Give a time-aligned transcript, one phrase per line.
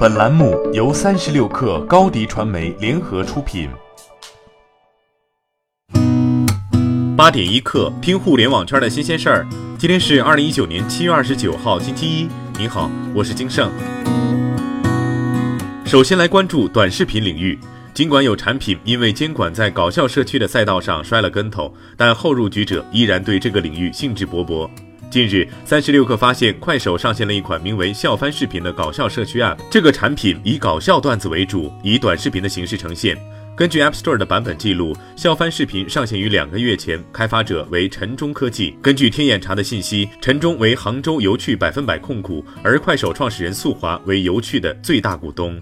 [0.00, 3.68] 本栏目由三十六氪高低传媒联合出品。
[7.14, 9.46] 八点一刻，听互联网圈的新鲜事儿。
[9.76, 12.26] 今天是二零一九年七月二十九号，星期一。
[12.58, 13.70] 您好，我是金盛。
[15.84, 17.58] 首先来关注短视频领域。
[17.92, 24.66] 尽管有产品因为监管在搞笑社区的赛道上摔了跟头，但后入局者依然对这个领域兴致勃勃。
[25.10, 29.58] 近日，三十六氪发现快手上线了一款名为“笑翻视频”的搞笑社区 App。
[29.68, 33.18] 这个产品以搞笑段子为主，以短视频的形式呈现。
[33.56, 38.76] 根据 App Store 的版本记录，笑翻视频上线于两个月前，开发者为陈中科技。
[38.80, 45.60] 根据天眼查的信息，陈中为杭州游趣百分百控股，而快手创始人速华为游趣的最大股东。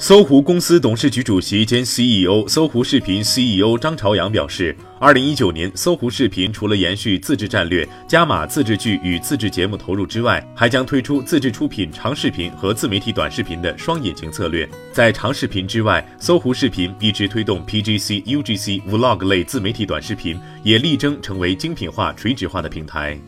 [0.00, 14.68] 搜狐公司董事局主席兼 CEO、搜狐视频 CEO 张朝阳表示，二零一九年，搜狐视频除了延续自制战略，加码自制剧与自制节目投入之外，还将推出自制出品长视频和自媒体短视频的双引擎策略。
[14.92, 23.18] 在长视频之外，搜狐视频一直推动 PGC、UGC、Vlog 类自媒体短视频，也力争成为精品化、垂直化的平台。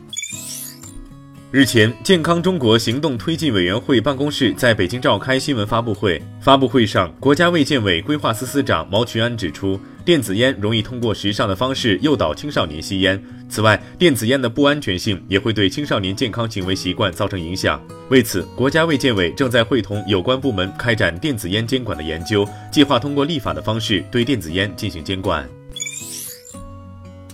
[1.53, 6.23] 日前，健康中国行动推进委员会办公室在北京召开新闻发布会。
[6.41, 13.21] 发布会上，国家卫健委规划司司长毛群安指出，电子烟容易通过时尚的方式诱导青少年吸烟。
[13.49, 17.83] 此外，电子烟的不安全性也会对青少年健康行为习惯造成影响。
[18.11, 25.45] 为此，国家卫健委正在会同有关部门开展电子烟监管的研究，计划通过立法的方式对电子烟进行监管。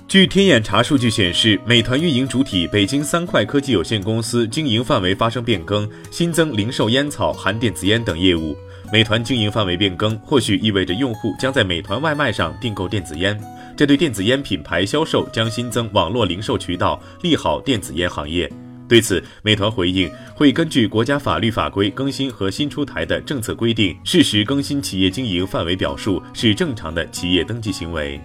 [0.08, 8.56] 据天眼查数据显示，美团运营主体北京三快科技有限公司经营范围发生变更，新增零售烟草、含电子烟等业务。
[8.92, 13.36] 美团经营范围变更，或许意味着用户将在美团外卖上订购电子烟，
[13.76, 18.48] 这对电子烟品牌销售将新增网络零售渠道，利好电子烟行业。
[18.88, 28.20] 对此，美团回应会根据国家法律法规更新和新出台的政策规定，适时更新企业经营范围表述，是正常的企业登记行为。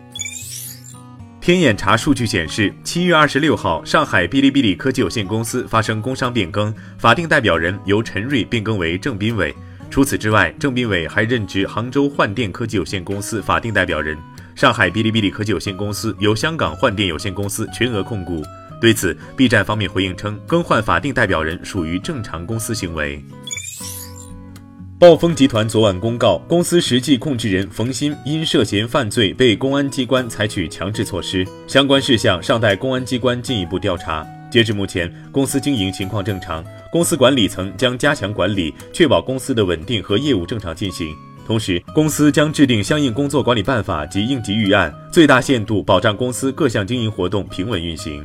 [1.41, 9.51] 天眼查数据显示，七月二十六号，上海哔哩哔哩科技有限公司发生工商变更，法定代表人由陈瑞变更为郑斌伟。
[9.89, 14.15] 除此之外，郑斌伟还任职杭州幻电科技有限公司法定代表人。
[14.53, 18.43] 上海哔哩哔哩科技有限公司由香港幻电有限公司全额控股。
[18.79, 23.23] 对此，B 站方面回应称，更换法定代表人属于正常公司行为。
[25.01, 34.23] 暴风集团昨晚公告，公司实际控制人冯鑫因涉嫌犯罪被公安机关采取强制措施，相关事项尚待公安机关进一步调查。
[34.51, 41.11] 截至目前，公司经营情况正常，公司管理层将加强管理，确保公司的稳定和业务正常进行。
[41.47, 48.23] 同时，公司将制定相应工作管理办法及应急预案，最大限度保障公司各项经营活动平稳运行。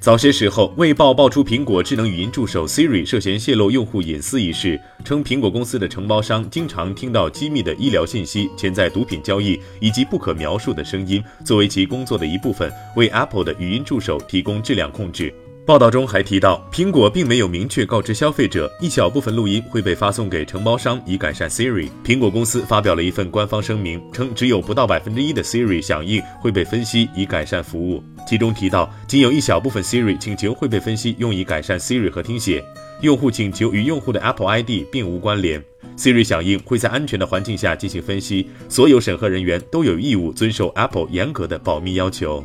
[0.00, 15.34] 早些时候，卫报爆出苹果智能语音助手 Siri 涉嫌泄露用户隐私一事，称苹果公司的承包商经常听到机密的医疗信息、潜在毒品交易以及不可描述的声音，作为其工作的一部分，为 Apple 的语音助手提供质量控制。
[15.70, 21.88] 报道中还提到，苹果并没有明确告知消费者，一小部分录音会被发送给承包商以改善 Siri。
[22.04, 28.02] 苹果公司发表了一份官方声明，称只有不到百分之一的 Siri 响应会被分析以改善服务。
[28.28, 32.64] 其中提到，仅有一小部分 Siri 请求会被分析用以改善 Siri 和听写。
[33.00, 35.62] 用户请求与用户的 Apple ID 并无关联。
[35.96, 38.50] Siri 响应会在安全的环境下进行分析。
[38.68, 42.44] 所有审核人员都有义务遵守 Apple 严格的保密要求。